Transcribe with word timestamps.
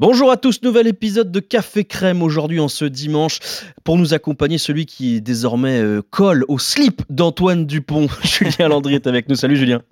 Bonjour 0.00 0.30
à 0.30 0.38
tous, 0.38 0.62
nouvel 0.62 0.86
épisode 0.86 1.30
de 1.30 1.40
Café 1.40 1.84
Crème 1.84 2.22
aujourd'hui 2.22 2.58
en 2.58 2.68
ce 2.68 2.86
dimanche 2.86 3.38
pour 3.84 3.98
nous 3.98 4.14
accompagner 4.14 4.56
celui 4.56 4.86
qui 4.86 5.20
désormais 5.20 5.78
euh, 5.78 6.00
colle 6.08 6.46
au 6.48 6.58
slip 6.58 7.02
d'Antoine 7.10 7.66
Dupont. 7.66 8.08
Julien 8.24 8.68
Landry 8.68 8.94
est 8.94 9.06
avec 9.06 9.28
nous. 9.28 9.34
Salut 9.34 9.58
Julien. 9.58 9.82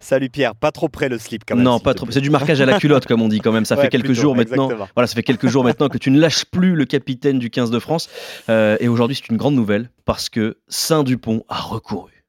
Salut 0.00 0.28
Pierre, 0.28 0.54
pas 0.54 0.70
trop 0.70 0.90
près 0.90 1.08
le 1.08 1.16
slip 1.16 1.44
quand 1.48 1.54
même. 1.54 1.64
Non, 1.64 1.80
pas 1.80 1.94
trop. 1.94 2.06
C'est 2.10 2.20
du 2.20 2.28
marquage 2.28 2.60
à 2.60 2.66
la 2.66 2.78
culotte 2.78 3.06
comme 3.06 3.22
on 3.22 3.28
dit 3.28 3.40
quand 3.40 3.52
même. 3.52 3.64
Ça 3.64 3.76
fait 3.78 3.88
quelques 3.88 4.12
jours 4.12 4.36
maintenant. 4.36 4.68
Voilà, 4.94 5.06
ça 5.06 5.14
fait 5.14 5.22
quelques 5.22 5.48
jours 5.48 5.64
maintenant 5.64 5.88
que 5.88 5.96
tu 5.96 6.10
ne 6.10 6.20
lâches 6.20 6.44
plus 6.44 6.74
le 6.74 6.84
capitaine 6.84 7.38
du 7.38 7.48
15 7.48 7.70
de 7.70 7.78
France. 7.78 8.10
Euh, 8.50 8.76
et 8.80 8.88
aujourd'hui, 8.88 9.16
c'est 9.16 9.30
une 9.30 9.38
grande 9.38 9.54
nouvelle 9.54 9.88
parce 10.04 10.28
que 10.28 10.58
Saint 10.68 11.04
Dupont 11.04 11.42
a 11.48 11.58
recouru. 11.58 12.21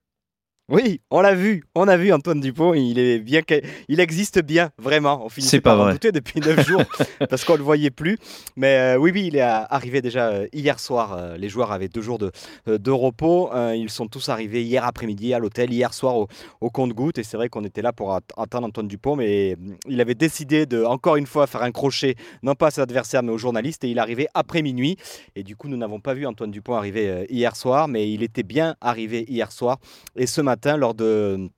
Oui, 0.69 1.01
on 1.11 1.19
l'a 1.19 1.35
vu, 1.35 1.65
on 1.75 1.89
a 1.89 1.97
vu 1.97 2.13
Antoine 2.13 2.39
Dupont, 2.39 2.73
il 2.73 2.97
est 2.97 3.19
bien, 3.19 3.41
il 3.89 3.99
existe 3.99 4.41
bien, 4.41 4.69
vraiment. 4.77 5.25
On 5.25 5.27
finissait 5.27 5.59
par 5.59 5.77
en 5.77 5.91
douter 5.91 6.13
depuis 6.13 6.39
9 6.39 6.65
jours 6.67 6.83
parce 7.29 7.43
qu'on 7.43 7.57
le 7.57 7.63
voyait 7.63 7.91
plus. 7.91 8.17
Mais 8.55 8.95
euh, 8.95 8.97
oui, 8.97 9.11
oui, 9.13 9.27
il 9.27 9.35
est 9.35 9.41
arrivé 9.41 10.01
déjà 10.01 10.29
euh, 10.29 10.47
hier 10.53 10.79
soir. 10.79 11.17
Euh, 11.17 11.35
les 11.35 11.49
joueurs 11.49 11.73
avaient 11.73 11.89
deux 11.89 12.01
jours 12.01 12.17
de, 12.17 12.31
de 12.65 12.91
repos. 12.91 13.49
ils 13.75 13.89
sont 13.89 14.07
tous 14.07 14.29
arrivés 14.29 14.63
hier 14.63 14.85
après-midi 14.85 15.33
à 15.33 15.39
l'hôtel, 15.39 15.73
hier 15.73 15.93
soir 15.93 16.15
au, 16.15 16.29
au 16.61 16.69
compte-goutte. 16.69 17.17
Et 17.17 17.23
c'est 17.23 17.35
vrai 17.35 17.49
qu'on 17.49 17.65
était 17.65 17.81
là 17.81 17.91
pour 17.91 18.13
attendre 18.37 18.67
Antoine 18.67 18.87
Dupont, 18.87 19.17
mais 19.17 19.57
il 19.89 19.99
avait 19.99 20.15
décidé 20.15 20.65
de, 20.65 20.85
encore 20.85 21.17
une 21.17 21.27
fois, 21.27 21.45
faire 21.45 21.63
un 21.63 21.71
crochet, 21.71 22.15
non 22.41 22.55
pas 22.55 22.67
à 22.67 22.71
ses 22.71 22.79
adversaires, 22.79 23.21
mais 23.21 23.33
aux 23.33 23.37
journalistes. 23.37 23.83
Et 23.83 23.89
il 23.89 23.99
arrivait 23.99 24.27
après 24.33 24.61
minuit. 24.61 24.95
Et 25.35 25.43
du 25.43 25.57
coup, 25.57 25.67
nous 25.67 25.77
n'avons 25.77 25.99
pas 25.99 26.13
vu 26.13 26.25
Antoine 26.25 26.51
Dupont 26.51 26.75
arriver 26.75 27.25
hier 27.29 27.57
soir, 27.57 27.89
mais 27.89 28.09
il 28.09 28.23
était 28.23 28.43
bien 28.43 28.77
arrivé 28.79 29.25
hier 29.27 29.51
soir. 29.51 29.79
Et 30.15 30.25
ce 30.25 30.39
matin, 30.39 30.52
lors 30.77 30.93
de 30.93 31.49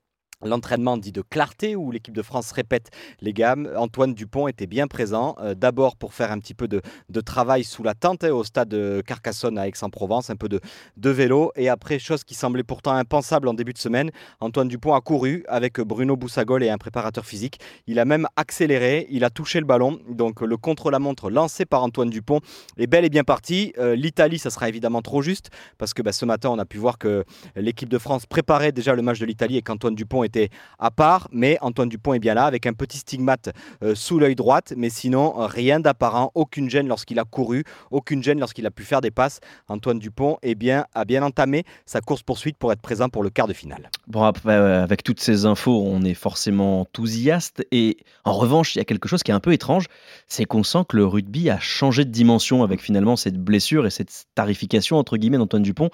L'entraînement 0.44 0.98
dit 0.98 1.12
de 1.12 1.22
clarté 1.22 1.76
où 1.76 1.90
l'équipe 1.90 2.14
de 2.14 2.20
France 2.20 2.52
répète 2.52 2.90
les 3.22 3.32
gammes. 3.32 3.70
Antoine 3.74 4.12
Dupont 4.12 4.48
était 4.48 4.66
bien 4.66 4.86
présent, 4.86 5.34
euh, 5.40 5.54
d'abord 5.54 5.96
pour 5.96 6.12
faire 6.12 6.30
un 6.30 6.38
petit 6.38 6.52
peu 6.52 6.68
de, 6.68 6.82
travail 7.22 7.64
sous 7.64 7.82
la 7.82 7.94
tente 7.94 8.22
hein, 8.22 8.30
au 8.30 8.44
stade 8.44 8.68
de 8.68 9.02
Carcassonne 9.06 9.56
à 9.56 9.66
Aix-en-Provence, 9.66 10.28
un 10.28 10.36
peu 10.36 10.50
de, 10.50 10.60
de, 10.98 11.10
vélo. 11.10 11.52
Et 11.56 11.70
après, 11.70 11.98
chose 11.98 12.22
qui 12.22 12.34
semblait 12.34 12.64
pourtant 12.64 12.92
impensable 12.92 13.48
en 13.48 13.54
début 13.54 13.72
de 13.72 13.78
semaine, 13.78 14.10
Antoine 14.40 14.68
Dupont 14.68 14.92
a 14.92 15.00
couru 15.00 15.42
avec 15.48 15.80
Bruno 15.80 16.16
Boussagol 16.16 16.62
et 16.62 16.68
un 16.68 16.76
préparateur 16.76 17.24
physique. 17.24 17.58
Il 17.86 17.98
a 17.98 18.04
même 18.04 18.28
accéléré, 18.36 19.06
il 19.08 19.24
a 19.24 19.30
touché 19.30 19.58
le 19.58 19.66
ballon. 19.66 20.00
Donc 20.06 20.42
le 20.42 20.58
contre-la-montre 20.58 21.30
lancé 21.30 21.64
par 21.64 21.82
Antoine 21.82 22.10
Dupont 22.10 22.40
est 22.76 22.86
bel 22.86 23.06
et 23.06 23.10
bien 23.10 23.24
parti. 23.24 23.72
Euh, 23.78 23.96
L'Italie, 23.96 24.38
ça 24.38 24.50
sera 24.50 24.68
évidemment 24.68 25.00
trop 25.00 25.22
juste 25.22 25.48
parce 25.78 25.94
que 25.94 26.02
bah, 26.02 26.12
ce 26.12 26.26
matin, 26.26 26.50
on 26.50 26.58
a 26.58 26.66
pu 26.66 26.76
voir 26.76 26.98
que 26.98 27.24
l'équipe 27.56 27.88
de 27.88 27.98
France 27.98 28.26
préparait 28.26 28.72
déjà 28.72 28.94
le 28.94 29.00
match 29.00 29.18
de 29.18 29.24
l'Italie 29.24 29.56
et 29.56 29.62
qu'Antoine 29.62 29.94
Dupont 29.94 30.25
était 30.26 30.50
à 30.78 30.90
part, 30.90 31.28
mais 31.32 31.56
Antoine 31.62 31.88
Dupont 31.88 32.12
est 32.12 32.18
bien 32.18 32.34
là 32.34 32.44
avec 32.44 32.66
un 32.66 32.72
petit 32.72 32.98
stigmate 32.98 33.50
euh, 33.82 33.94
sous 33.94 34.18
l'œil 34.18 34.34
droit, 34.34 34.60
mais 34.76 34.90
sinon 34.90 35.32
rien 35.46 35.80
d'apparent, 35.80 36.32
aucune 36.34 36.68
gêne 36.68 36.88
lorsqu'il 36.88 37.18
a 37.18 37.24
couru, 37.24 37.64
aucune 37.90 38.22
gêne 38.22 38.38
lorsqu'il 38.38 38.66
a 38.66 38.70
pu 38.70 38.84
faire 38.84 39.00
des 39.00 39.10
passes. 39.10 39.40
Antoine 39.68 39.98
Dupont 39.98 40.38
est 40.42 40.54
bien, 40.54 40.84
a 40.94 41.04
bien 41.04 41.22
entamé 41.22 41.64
sa 41.86 42.00
course 42.00 42.22
poursuite 42.22 42.56
pour 42.58 42.72
être 42.72 42.80
présent 42.80 43.08
pour 43.08 43.22
le 43.22 43.30
quart 43.30 43.46
de 43.46 43.52
finale. 43.52 43.90
Bon, 44.06 44.22
après, 44.22 44.52
euh, 44.52 44.82
avec 44.82 45.02
toutes 45.02 45.20
ces 45.20 45.46
infos, 45.46 45.82
on 45.84 46.02
est 46.02 46.14
forcément 46.14 46.82
enthousiaste 46.82 47.64
et 47.70 47.96
en 48.24 48.32
revanche, 48.32 48.74
il 48.74 48.78
y 48.78 48.82
a 48.82 48.84
quelque 48.84 49.08
chose 49.08 49.22
qui 49.22 49.30
est 49.30 49.34
un 49.34 49.40
peu 49.40 49.52
étrange, 49.52 49.86
c'est 50.26 50.44
qu'on 50.44 50.62
sent 50.62 50.84
que 50.88 50.96
le 50.96 51.06
rugby 51.06 51.50
a 51.50 51.58
changé 51.58 52.04
de 52.04 52.10
dimension 52.10 52.62
avec 52.62 52.80
finalement 52.80 53.16
cette 53.16 53.38
blessure 53.38 53.86
et 53.86 53.90
cette 53.90 54.26
tarification 54.34 54.98
entre 54.98 55.16
guillemets 55.16 55.38
d'Antoine 55.38 55.62
Dupont. 55.62 55.90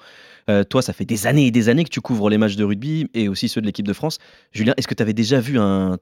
Euh, 0.49 0.63
toi, 0.63 0.81
ça 0.81 0.93
fait 0.93 1.05
des 1.05 1.27
années 1.27 1.47
et 1.47 1.51
des 1.51 1.69
années 1.69 1.83
que 1.83 1.89
tu 1.89 2.01
couvres 2.01 2.29
les 2.29 2.37
matchs 2.37 2.55
de 2.55 2.63
rugby 2.63 3.07
et 3.13 3.29
aussi 3.29 3.47
ceux 3.47 3.61
de 3.61 3.65
l'équipe 3.65 3.87
de 3.87 3.93
France. 3.93 4.17
Julien, 4.51 4.73
est-ce 4.77 4.87
que 4.87 4.93
tu 4.93 5.03
avais 5.03 5.13
déjà 5.13 5.39
vu 5.39 5.59
un 5.59 5.97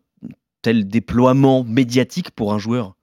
tel 0.61 0.88
déploiement 0.88 1.64
médiatique 1.64 2.31
pour 2.31 2.53
un 2.53 2.59
joueur? 2.59 2.95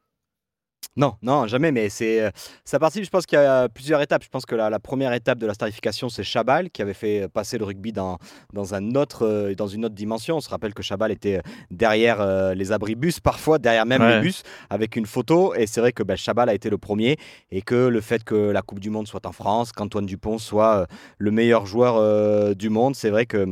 Non, 0.98 1.14
non, 1.22 1.46
jamais, 1.46 1.70
mais 1.70 1.90
c'est 1.90 2.20
euh, 2.20 2.30
ça 2.64 2.80
partie, 2.80 3.04
je 3.04 3.08
pense 3.08 3.24
qu'il 3.24 3.38
y 3.38 3.40
a 3.40 3.68
plusieurs 3.68 4.02
étapes. 4.02 4.24
Je 4.24 4.28
pense 4.28 4.44
que 4.44 4.56
la, 4.56 4.80
première 4.80 5.12
étape 5.12 5.38
de 5.38 5.46
la 5.46 5.54
starification, 5.54 6.08
c'est 6.08 6.24
Chabal 6.24 6.70
qui 6.70 6.82
avait 6.82 6.92
fait 6.92 7.28
passer 7.28 7.56
le 7.56 7.64
rugby 7.64 7.92
dans, 7.92 8.18
dans, 8.52 8.74
un 8.74 8.96
autre, 8.96 9.24
euh, 9.24 9.54
dans 9.54 9.68
une 9.68 9.84
autre 9.84 9.94
dimension. 9.94 10.38
On 10.38 10.40
se 10.40 10.50
rappelle 10.50 10.74
que 10.74 10.82
Chabal 10.82 11.12
était 11.12 11.40
derrière 11.70 12.52
les 12.56 12.72
abribus, 12.72 13.20
parfois 13.22 13.60
derrière 13.60 13.86
même 13.86 14.02
les 14.02 14.20
bus, 14.20 14.42
avec 14.70 14.96
une 14.96 15.06
photo. 15.06 15.54
Et 15.54 15.68
c'est 15.68 15.80
vrai 15.80 15.92
que 15.92 16.02
ben, 16.02 16.16
Chabal 16.16 16.48
a 16.48 16.54
été 16.54 16.68
le 16.68 16.78
premier 16.78 17.16
et 17.52 17.62
que 17.62 17.76
le 17.76 18.00
fait 18.00 18.24
que 18.24 18.34
la 18.34 18.62
Coupe 18.62 18.80
du 18.80 18.90
Monde 18.90 19.06
soit 19.06 19.24
en 19.24 19.32
France, 19.32 19.70
qu'Antoine 19.70 20.06
Dupont 20.06 20.38
soit 20.38 20.88
le 21.18 21.30
meilleur 21.30 21.64
joueur 21.64 22.56
du 22.56 22.70
monde, 22.70 22.96
c'est 22.96 23.10
vrai 23.10 23.26
que 23.26 23.46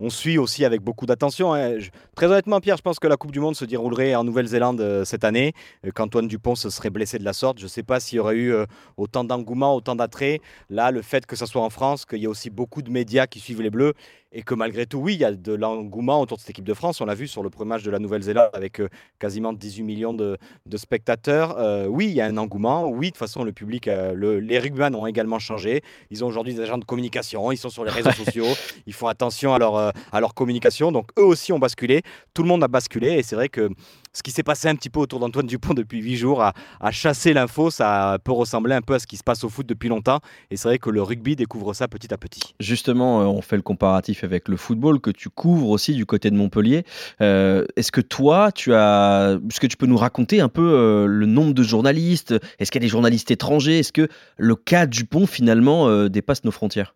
on 0.00 0.08
suit 0.08 0.38
aussi 0.38 0.64
avec 0.64 0.80
beaucoup 0.80 1.04
d'attention. 1.06 1.54
Hein. 1.54 1.78
Très 2.16 2.26
honnêtement, 2.26 2.60
Pierre, 2.60 2.78
je 2.78 2.82
pense 2.82 2.98
que 2.98 3.06
la 3.06 3.16
Coupe 3.16 3.32
du 3.32 3.40
Monde 3.40 3.54
se 3.54 3.66
déroulerait 3.66 4.14
en 4.14 4.24
Nouvelle-Zélande 4.24 4.80
euh, 4.80 5.04
cette 5.04 5.24
année. 5.24 5.52
Euh, 5.86 5.90
Qu'Antoine 5.94 6.26
Dupont 6.26 6.54
se 6.54 6.70
serait 6.70 6.90
blessé 6.90 7.18
de 7.18 7.24
la 7.24 7.34
sorte, 7.34 7.58
je 7.58 7.64
ne 7.64 7.68
sais 7.68 7.82
pas 7.82 8.00
s'il 8.00 8.16
y 8.16 8.18
aurait 8.18 8.36
eu 8.36 8.54
euh, 8.54 8.64
autant 8.96 9.24
d'engouement, 9.24 9.76
autant 9.76 9.94
d'attrait. 9.94 10.40
Là, 10.70 10.90
le 10.90 11.02
fait 11.02 11.26
que 11.26 11.36
ce 11.36 11.44
soit 11.44 11.62
en 11.62 11.70
France, 11.70 12.06
qu'il 12.06 12.18
y 12.18 12.24
ait 12.24 12.28
aussi 12.28 12.48
beaucoup 12.48 12.80
de 12.80 12.90
médias 12.90 13.26
qui 13.26 13.40
suivent 13.40 13.60
les 13.60 13.70
Bleus, 13.70 13.92
et 14.32 14.42
que 14.42 14.54
malgré 14.54 14.86
tout, 14.86 14.98
oui, 14.98 15.14
il 15.14 15.20
y 15.20 15.24
a 15.24 15.32
de 15.32 15.52
l'engouement 15.52 16.20
autour 16.20 16.36
de 16.36 16.42
cette 16.42 16.50
équipe 16.50 16.64
de 16.64 16.74
France. 16.74 17.00
On 17.00 17.06
l'a 17.06 17.14
vu 17.14 17.26
sur 17.26 17.42
le 17.42 17.50
premier 17.50 17.70
match 17.70 17.82
de 17.82 17.90
la 17.90 17.98
Nouvelle-Zélande 17.98 18.50
avec 18.52 18.80
quasiment 19.18 19.52
18 19.52 19.82
millions 19.82 20.14
de, 20.14 20.38
spectateurs. 20.76 21.56
oui, 21.88 22.06
il 22.06 22.12
y 22.12 22.20
a 22.20 22.26
un 22.26 22.36
engouement. 22.36 22.88
Oui, 22.88 23.06
de 23.06 23.10
toute 23.10 23.18
façon, 23.18 23.44
le 23.44 23.52
public, 23.52 23.86
les 23.86 24.58
rugbyman 24.58 24.94
ont 24.94 25.06
également 25.06 25.38
changé. 25.38 25.82
Ils 26.10 26.24
ont 26.24 26.28
aujourd'hui 26.28 26.54
des 26.54 26.60
agents 26.60 26.78
de 26.78 26.84
communication, 26.84 27.50
ils 27.52 27.56
sont 27.56 27.70
sur 27.70 27.84
les 27.84 27.90
réseaux 27.90 28.12
sociaux, 28.24 28.46
ils 28.86 28.94
font 28.94 29.08
attention 29.08 29.54
à 29.54 29.58
leur 29.58 29.76
euh, 29.76 29.90
à 30.12 30.20
leur 30.20 30.34
communication. 30.34 30.92
Donc 30.92 31.10
eux 31.18 31.24
aussi 31.24 31.52
ont 31.52 31.58
basculé, 31.58 32.02
tout 32.34 32.42
le 32.42 32.48
monde 32.48 32.62
a 32.64 32.68
basculé 32.68 33.12
et 33.12 33.22
c'est 33.22 33.36
vrai 33.36 33.48
que 33.48 33.70
ce 34.12 34.22
qui 34.22 34.30
s'est 34.32 34.42
passé 34.42 34.68
un 34.68 34.74
petit 34.74 34.90
peu 34.90 34.98
autour 34.98 35.20
d'Antoine 35.20 35.46
Dupont 35.46 35.74
depuis 35.74 36.00
huit 36.00 36.16
jours 36.16 36.42
a, 36.42 36.52
chassé 36.90 37.32
l'info. 37.32 37.70
Ça 37.70 38.18
peut 38.24 38.32
ressembler 38.32 38.74
un 38.74 38.82
peu 38.82 38.94
à 38.94 38.98
ce 38.98 39.06
qui 39.06 39.16
se 39.16 39.22
passe 39.22 39.44
au 39.44 39.48
foot 39.48 39.66
depuis 39.66 39.88
longtemps. 39.88 40.18
Et 40.50 40.56
c'est 40.56 40.68
vrai 40.68 40.78
que 40.78 40.90
le 40.90 41.02
rugby 41.02 41.36
découvre 41.36 41.74
ça 41.74 41.86
petit 41.86 42.12
à 42.12 42.18
petit. 42.18 42.54
Justement, 42.58 43.20
euh, 43.20 43.24
on 43.26 43.40
fait 43.40 43.56
le 43.56 43.62
comparatif 43.62 44.19
avec 44.24 44.48
le 44.48 44.56
football 44.56 45.00
que 45.00 45.10
tu 45.10 45.28
couvres 45.28 45.70
aussi 45.70 45.94
du 45.94 46.06
côté 46.06 46.30
de 46.30 46.36
Montpellier. 46.36 46.84
Euh, 47.20 47.64
est-ce 47.76 47.92
que 47.92 48.00
toi, 48.00 48.52
tu 48.52 48.74
as, 48.74 49.38
est-ce 49.48 49.60
que 49.60 49.66
tu 49.66 49.76
peux 49.76 49.86
nous 49.86 49.96
raconter 49.96 50.40
un 50.40 50.48
peu 50.48 51.06
le 51.06 51.26
nombre 51.26 51.54
de 51.54 51.62
journalistes? 51.62 52.34
Est-ce 52.58 52.70
qu'il 52.70 52.80
y 52.80 52.84
a 52.84 52.86
des 52.86 52.90
journalistes 52.90 53.30
étrangers? 53.30 53.78
Est-ce 53.80 53.92
que 53.92 54.08
le 54.36 54.54
cas 54.56 54.86
Dupont 54.86 55.26
finalement 55.26 56.08
dépasse 56.08 56.44
nos 56.44 56.50
frontières? 56.50 56.94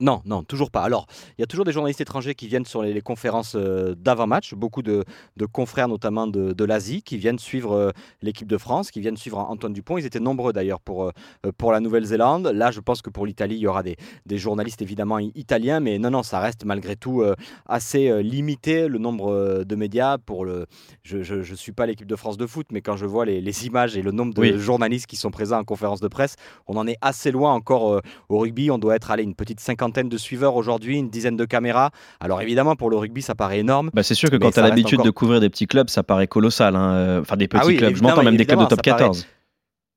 Non, 0.00 0.20
non, 0.26 0.42
toujours 0.42 0.70
pas. 0.70 0.82
Alors, 0.82 1.06
il 1.38 1.40
y 1.40 1.44
a 1.44 1.46
toujours 1.46 1.64
des 1.64 1.72
journalistes 1.72 2.00
étrangers 2.00 2.34
qui 2.34 2.48
viennent 2.48 2.66
sur 2.66 2.82
les, 2.82 3.00
conférences 3.00 3.54
euh, 3.56 3.94
d'avant-match, 3.94 4.54
beaucoup 4.54 4.82
de, 4.82 5.04
confrères 5.52 5.88
notamment 5.88 6.26
de, 6.26 6.64
l'Asie 6.64 7.02
qui 7.02 7.16
viennent 7.16 7.38
suivre 7.38 7.72
euh, 7.72 7.90
l'équipe 8.20 8.48
de 8.48 8.58
France, 8.58 8.90
qui 8.90 9.00
viennent 9.00 9.16
suivre 9.16 9.38
Antoine 9.38 9.72
Dupont. 9.72 9.96
Ils 9.96 10.04
étaient 10.04 10.20
nombreux 10.20 10.52
d'ailleurs 10.52 10.80
pour, 10.80 11.04
euh, 11.04 11.12
pour 11.56 11.72
la 11.72 11.80
Nouvelle-Zélande. 11.80 12.48
Là, 12.48 12.70
je 12.70 12.80
pense 12.80 13.00
que 13.00 13.10
pour 13.10 13.24
l'Italie, 13.24 13.56
il 13.56 13.60
y 13.60 13.66
aura 13.66 13.82
des, 13.82 13.96
journalistes 14.36 14.82
évidemment 14.82 15.18
italiens, 15.18 15.80
mais 15.80 15.98
non, 15.98 16.10
non, 16.10 16.22
ça 16.22 16.40
reste 16.40 16.64
malgré 16.64 16.94
tout 16.94 17.24
assez 17.66 18.22
limité 18.22 18.86
le 18.86 18.98
nombre 18.98 19.64
de 19.64 19.76
médias. 19.76 20.18
Pour 20.18 20.44
le, 20.44 20.66
je 21.04 21.34
ne 21.34 21.56
suis 21.56 21.72
pas 21.72 21.86
l'équipe 21.86 22.06
de 22.06 22.16
France 22.16 22.36
de 22.36 22.46
foot, 22.46 22.66
mais 22.70 22.82
quand 22.82 22.96
je 22.96 23.06
vois 23.06 23.24
les, 23.24 23.66
images 23.66 23.96
et 23.96 24.02
le 24.02 24.10
nombre 24.10 24.34
de 24.34 24.58
journalistes 24.58 25.06
qui 25.06 25.16
sont 25.16 25.30
présents 25.30 25.58
en 25.58 25.64
conférence 25.64 26.00
de 26.00 26.08
presse, 26.08 26.36
on 26.66 26.76
en 26.76 26.86
est 26.86 26.98
assez 27.00 27.30
loin 27.30 27.54
encore 27.54 28.02
au 28.28 28.38
rugby. 28.38 28.70
On 28.70 28.78
doit 28.78 28.96
être 28.96 29.10
allé 29.10 29.22
une 29.22 29.34
petite 29.34 29.60
50 29.86 30.08
de 30.08 30.18
suiveurs 30.18 30.56
aujourd'hui, 30.56 30.98
une 30.98 31.10
dizaine 31.10 31.36
de 31.36 31.44
caméras. 31.44 31.90
Alors 32.20 32.40
évidemment, 32.42 32.76
pour 32.76 32.90
le 32.90 32.96
rugby, 32.96 33.22
ça 33.22 33.34
paraît 33.34 33.60
énorme. 33.60 33.90
Bah 33.94 34.02
c'est 34.02 34.14
sûr 34.14 34.30
que 34.30 34.36
quand 34.36 34.50
tu 34.50 34.60
as 34.60 34.62
l'habitude 34.62 35.02
de 35.02 35.10
couvrir 35.10 35.40
des 35.40 35.50
petits 35.50 35.66
clubs, 35.66 35.88
ça 35.88 36.02
paraît 36.02 36.26
colossal. 36.26 36.76
Hein. 36.76 37.20
Enfin, 37.20 37.36
des 37.36 37.48
ah 37.52 37.60
petits 37.60 37.76
clubs. 37.76 37.94
Je 37.94 38.02
m'entends 38.02 38.22
même 38.22 38.36
des 38.36 38.46
clubs 38.46 38.60
de 38.60 38.66
top 38.66 38.82
14. 38.82 39.26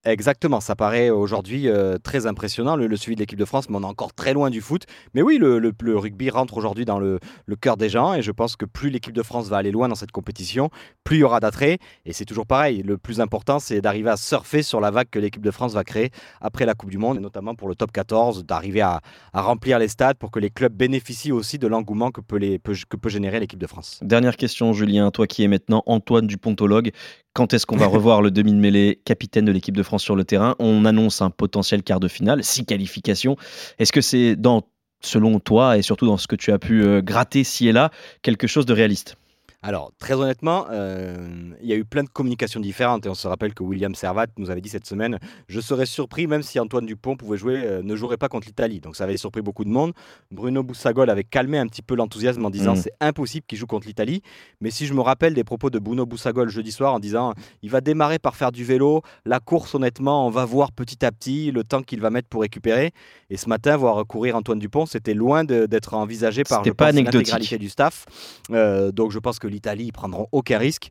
Exactement, 0.05 0.61
ça 0.61 0.77
paraît 0.77 1.09
aujourd'hui 1.09 1.67
euh, 1.67 1.97
très 1.97 2.25
impressionnant 2.25 2.77
le, 2.77 2.95
suivi 2.95 3.17
de 3.17 3.19
l'équipe 3.19 3.37
de 3.37 3.43
France, 3.43 3.69
mais 3.69 3.75
on 3.75 3.81
est 3.81 3.85
encore 3.85 4.13
très 4.13 4.33
loin 4.33 4.49
du 4.49 4.61
foot. 4.61 4.85
Mais 5.13 5.21
oui, 5.21 5.37
le, 5.37 5.73
rugby 5.97 6.29
rentre 6.29 6.55
aujourd'hui 6.55 6.85
dans 6.85 6.99
le, 6.99 7.19
cœur 7.59 7.75
des 7.75 7.89
gens 7.89 8.13
et 8.13 8.21
je 8.21 8.31
pense 8.31 8.55
que 8.55 8.63
plus 8.63 8.89
l'équipe 8.89 9.13
de 9.13 9.23
France 9.23 9.49
va 9.49 9.57
aller 9.57 9.71
loin 9.71 9.89
dans 9.89 9.95
cette 9.95 10.13
compétition, 10.13 10.69
plus 11.03 11.17
il 11.17 11.19
y 11.19 11.23
aura 11.23 11.41
d'attrait. 11.41 11.79
Et 12.05 12.13
c'est 12.13 12.23
toujours 12.23 12.47
pareil, 12.47 12.81
le 12.81 12.97
plus 12.97 13.19
important 13.19 13.59
c'est 13.59 13.81
d'arriver 13.81 14.09
à 14.09 14.15
surfer 14.15 14.63
sur 14.63 14.79
la 14.79 14.89
vague 14.89 15.09
que 15.11 15.19
l'équipe 15.19 15.41
de 15.41 15.51
France 15.51 15.73
va 15.73 15.83
créer 15.83 16.11
après 16.39 16.65
la 16.65 16.75
Coupe 16.75 16.91
du 16.91 16.97
Monde, 16.97 17.17
et 17.17 17.21
notamment 17.21 17.55
pour 17.55 17.67
le 17.67 17.75
top 17.75 17.91
14, 17.91 18.45
d'arriver 18.45 18.81
à, 18.81 19.01
remplir 19.33 19.79
les 19.79 19.89
stades 19.89 20.17
pour 20.17 20.31
que 20.31 20.39
les 20.39 20.49
clubs 20.49 20.73
bénéficient 20.73 21.33
aussi 21.33 21.59
de 21.59 21.67
l'engouement 21.67 22.11
que 22.11 22.21
peut, 22.21 22.39
que 22.39 22.95
peut 22.95 23.09
générer 23.09 23.41
l'équipe 23.41 23.59
de 23.59 23.67
France. 23.67 23.99
Dernière 24.01 24.37
question, 24.37 24.71
Julien, 24.71 25.11
toi 25.11 25.27
qui 25.27 25.43
es 25.43 25.49
maintenant 25.49 25.83
Antoine 25.87 26.25
Dupontologue, 26.25 26.91
quand 27.33 27.53
est-ce 27.53 27.65
qu'on 27.65 27.77
va 27.77 27.85
revoir 27.87 28.21
le 28.21 28.31
demi-mêlée 28.31 29.01
capitaine 29.05 29.45
de 29.45 29.51
l'équipe 29.51 29.77
de 29.77 29.83
France 29.83 29.88
sur 29.97 30.15
le 30.15 30.23
terrain 30.23 30.55
On 30.59 30.85
annonce 30.85 31.21
un 31.21 31.29
potentiel 31.29 31.83
quart 31.83 31.99
de 31.99 32.07
finale, 32.07 32.43
six 32.43 32.65
qualifications. 32.65 33.37
Est-ce 33.79 33.91
que 33.91 34.01
c'est 34.01 34.35
dans 34.35 34.63
selon 35.01 35.39
toi 35.39 35.77
et 35.77 35.81
surtout 35.81 36.05
dans 36.05 36.17
ce 36.17 36.27
que 36.27 36.35
tu 36.35 36.51
as 36.51 36.59
pu 36.59 36.83
euh, 36.83 37.01
gratter 37.01 37.43
ci 37.43 37.67
et 37.67 37.71
là, 37.71 37.89
quelque 38.21 38.47
chose 38.47 38.65
de 38.65 38.73
réaliste? 38.73 39.15
Alors, 39.61 39.91
très 39.99 40.13
honnêtement, 40.13 40.67
euh, 40.71 41.51
il 41.61 41.67
y 41.67 41.73
a 41.73 41.75
eu 41.75 41.83
plein 41.83 42.03
de 42.03 42.09
communications 42.09 42.61
différentes 42.61 43.05
et 43.05 43.09
on 43.09 43.13
se 43.13 43.27
rappelle 43.27 43.53
que 43.53 43.61
William 43.61 43.93
Servat 43.93 44.27
nous 44.37 44.49
avait 44.51 44.61
dit 44.61 44.69
cette 44.69 44.85
semaine 44.85 45.19
Je 45.49 45.59
serais 45.59 45.85
surpris, 45.85 46.27
même 46.27 46.43
si 46.43 46.61
Antoine 46.61 46.85
Dupont 46.85 47.17
pouvait 47.17 47.37
jouer, 47.37 47.61
euh, 47.65 47.81
ne 47.83 47.93
jouerait 47.97 48.15
pas 48.15 48.29
contre 48.29 48.47
l'Italie. 48.47 48.79
Donc, 48.79 48.95
ça 48.95 49.03
avait 49.03 49.17
surpris 49.17 49.41
beaucoup 49.41 49.65
de 49.65 49.69
monde. 49.69 49.91
Bruno 50.31 50.63
Boussagol 50.63 51.09
avait 51.09 51.25
calmé 51.25 51.57
un 51.57 51.67
petit 51.67 51.81
peu 51.81 51.95
l'enthousiasme 51.95 52.45
en 52.45 52.49
disant 52.49 52.73
mm. 52.73 52.77
C'est 52.77 52.93
impossible 53.01 53.45
qu'il 53.47 53.57
joue 53.57 53.67
contre 53.67 53.87
l'Italie. 53.87 54.21
Mais 54.61 54.71
si 54.71 54.85
je 54.85 54.93
me 54.93 55.01
rappelle 55.01 55.33
des 55.33 55.43
propos 55.43 55.69
de 55.69 55.77
Bruno 55.77 56.05
Boussagol 56.05 56.47
jeudi 56.47 56.71
soir 56.71 56.93
en 56.93 56.99
disant 56.99 57.33
Il 57.61 57.69
va 57.69 57.81
démarrer 57.81 58.17
par 58.17 58.37
faire 58.37 58.53
du 58.53 58.63
vélo, 58.63 59.01
la 59.25 59.41
course, 59.41 59.75
honnêtement, 59.75 60.25
on 60.25 60.29
va 60.29 60.45
voir 60.45 60.71
petit 60.71 61.03
à 61.03 61.11
petit 61.11 61.51
le 61.51 61.65
temps 61.65 61.81
qu'il 61.81 61.99
va 61.99 62.11
mettre 62.11 62.29
pour 62.29 62.43
récupérer. 62.43 62.93
Et 63.29 63.35
ce 63.35 63.49
matin, 63.49 63.75
voir 63.75 64.05
courir 64.07 64.37
Antoine 64.37 64.59
Dupont, 64.59 64.85
c'était 64.85 65.13
loin 65.13 65.43
d'être 65.43 65.95
envisagé 65.95 66.45
par 66.45 66.63
l'intégralité 66.63 67.57
du 67.57 67.67
staff. 67.67 68.05
Euh, 68.51 68.93
donc, 68.93 69.11
je 69.11 69.19
pense 69.19 69.37
que 69.37 69.48
l'Italie, 69.49 69.85
ils 69.85 69.91
prendront 69.91 70.27
aucun 70.31 70.57
risque. 70.57 70.89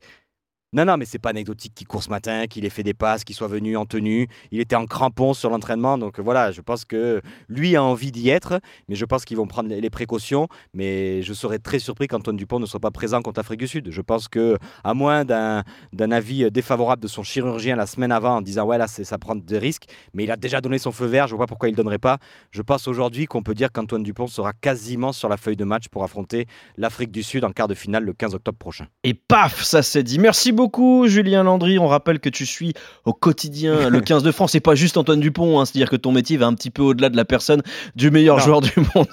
Non, 0.75 0.85
non, 0.85 0.99
mais 0.99 1.07
c'est 1.07 1.19
pas 1.19 1.31
anecdotique 1.31 1.73
qu'il 1.75 1.87
court 1.87 2.03
ce 2.03 2.11
matin, 2.11 2.47
qu'il 2.47 2.67
ait 2.67 2.71
fait 2.71 2.83
des 2.83 2.93
passes, 2.93 3.25
qu'il 3.25 3.35
soit 3.35 3.49
venu 3.49 3.79
en 3.79 3.87
tenue. 3.87 4.29
Il 4.51 4.61
était 4.61 4.77
en 4.77 4.85
crampon 4.85 5.33
sur 5.33 5.49
l'entraînement. 5.49 5.97
Donc 5.97 6.21
voilà, 6.21 6.53
je 6.53 6.61
pense 6.61 6.85
que 6.85 7.23
lui 7.49 7.75
a 7.75 7.83
envie 7.83 8.13
d'y 8.13 8.29
être. 8.29 8.61
Mais 8.87 8.95
je 8.95 9.07
pense 9.07 9.25
qu'ils 9.25 9.39
vont 9.39 9.47
prendre 9.47 9.71
les 9.71 9.89
précautions. 9.89 10.47
Mais 10.75 11.23
je 11.23 11.33
serais 11.33 11.59
très 11.59 11.79
surpris 11.79 12.07
qu'Antoine 12.07 12.37
Dupont 12.37 12.61
ne 12.61 12.67
soit 12.67 12.81
pas 12.81 12.91
présent 12.91 13.23
contre 13.23 13.41
l'Afrique 13.41 13.61
du 13.61 13.67
Sud. 13.67 13.91
Je 13.91 14.03
pense 14.03 14.29
que, 14.29 14.59
à 14.85 14.93
moins 14.93 15.25
d'un 15.25 15.65
avis 16.11 16.51
défavorable 16.51 17.03
de 17.03 17.09
son 17.09 17.23
chirurgien 17.23 17.75
la 17.75 17.87
semaine 17.87 18.13
avant 18.13 18.37
en 18.37 18.43
disant 18.43 18.67
ouais, 18.67 18.77
là, 18.77 18.89
ça 18.89 19.17
prend 19.17 19.37
des 19.37 19.57
risques. 19.57 19.87
Mais 20.13 20.25
il 20.25 20.31
a 20.31 20.37
déjà 20.37 20.61
donné 20.61 20.77
son 20.77 20.93
feu 20.93 21.07
vert. 21.07 21.29
Je 21.29 21.35
vois 21.35 21.47
pas 21.47 21.49
pourquoi 21.49 21.71
il 21.71 21.73
ne 21.73 21.79
donnerait 21.79 21.97
pas. 21.97 22.19
Je 22.51 22.61
pense 22.61 22.89
aujourd'hui 22.89 23.25
qu'on 23.25 23.43
peut 23.43 23.55
dire 23.55 23.73
qu'Antoine 23.73 24.03
Dupont 24.03 24.27
sera 24.27 24.53
quasiment 24.53 25.13
sur 25.13 25.31
la 25.31 25.39
feuille 25.39 25.57
de 25.57 25.65
match 25.65 25.89
pour 25.89 26.05
affronter 26.05 26.45
l'Afrique 26.77 27.11
du 27.11 27.23
Sud 27.23 27.45
en 27.45 27.53
quart 27.53 27.69
de 27.69 27.75
finale 27.75 28.05
le 28.05 28.13
15 28.13 28.35
octobre 28.35 28.59
prochain. 28.59 28.87
Et 29.03 29.15
paf, 29.15 29.63
ça 29.63 29.83
s'est 29.83 30.03
dit. 30.03 30.19
Merci 30.19 30.53
beaucoup, 30.59 31.07
Julien 31.07 31.45
Landry. 31.45 31.79
On 31.79 31.87
rappelle 31.87 32.19
que 32.19 32.29
tu 32.29 32.45
suis 32.45 32.73
au 33.05 33.13
quotidien 33.13 33.91
le 33.91 34.01
15 34.01 34.25
de 34.25 34.33
France 34.33 34.57
et 34.57 34.61
pas 34.61 34.75
juste 34.75 34.97
Antoine 34.97 35.21
Dupont. 35.21 35.61
Hein. 35.61 35.65
C'est-à-dire 35.65 35.89
que 35.89 35.95
ton 35.95 36.11
métier 36.11 36.37
va 36.37 36.47
un 36.47 36.55
petit 36.55 36.71
peu 36.71 36.83
au-delà 36.83 37.11
de 37.11 37.17
la 37.17 37.25
personne 37.25 37.63
du 37.95 38.11
meilleur 38.11 38.41
joueur 38.41 38.61
du 38.61 38.73
monde. 38.93 39.07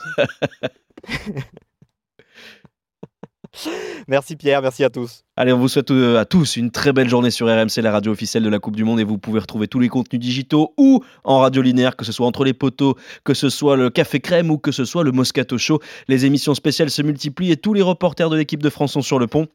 merci 4.08 4.36
Pierre, 4.36 4.64
merci 4.64 4.84
à 4.84 4.90
tous. 4.90 5.24
Allez, 5.36 5.54
on 5.54 5.60
vous 5.60 5.68
souhaite 5.68 5.92
euh, 5.92 6.18
à 6.18 6.26
tous 6.26 6.58
une 6.58 6.72
très 6.72 6.94
belle 6.94 7.10
journée 7.10 7.30
sur 7.30 7.46
RMC, 7.46 7.80
la 7.84 7.92
radio 7.92 8.12
officielle 8.12 8.42
de 8.42 8.50
la 8.50 8.58
Coupe 8.58 8.76
du 8.76 8.84
Monde, 8.84 9.00
et 9.00 9.04
vous 9.04 9.20
pouvez 9.20 9.40
retrouver 9.40 9.68
tous 9.68 9.80
les 9.80 9.88
contenus 9.88 10.20
digitaux 10.20 10.74
ou 10.78 11.04
en 11.24 11.42
radio 11.42 11.62
linéaire, 11.62 11.96
que 11.96 12.06
ce 12.06 12.12
soit 12.12 12.26
entre 12.26 12.44
les 12.44 12.56
poteaux, 12.56 12.96
que 13.24 13.36
ce 13.36 13.50
soit 13.50 13.78
le 13.78 13.92
Café 13.92 14.20
Crème 14.20 14.50
ou 14.50 14.58
que 14.58 14.72
ce 14.72 14.84
soit 14.84 15.04
le 15.04 15.12
Moscato 15.12 15.60
Show. 15.60 15.80
Les 16.08 16.26
émissions 16.26 16.56
spéciales 16.56 16.90
se 16.90 17.04
multiplient 17.04 17.52
et 17.52 17.58
tous 17.58 17.76
les 17.76 17.84
reporters 17.84 18.32
de 18.32 18.36
l'équipe 18.36 18.64
de 18.64 18.70
France 18.72 18.94
sont 18.94 19.04
sur 19.04 19.20
le 19.20 19.28
pont. 19.28 19.48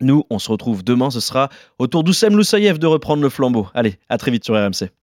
Nous, 0.00 0.24
on 0.30 0.38
se 0.38 0.50
retrouve 0.50 0.82
demain. 0.82 1.10
Ce 1.10 1.20
sera 1.20 1.48
au 1.78 1.86
tour 1.86 2.04
d'Oussem 2.04 2.36
Loussaïev 2.36 2.78
de 2.78 2.86
reprendre 2.86 3.22
le 3.22 3.28
flambeau. 3.28 3.68
Allez, 3.74 3.98
à 4.08 4.18
très 4.18 4.30
vite 4.30 4.44
sur 4.44 4.54
RMC. 4.54 4.90